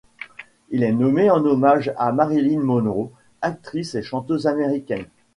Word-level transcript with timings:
Il 0.71 0.81
est 0.81 0.93
nommé 0.93 1.29
en 1.29 1.45
hommage 1.45 1.93
à 1.95 2.11
Marilyn 2.11 2.59
Monroe, 2.61 3.11
actrice 3.43 3.93
et 3.93 4.01
chanteuse 4.01 4.47
américaine. 4.47 5.05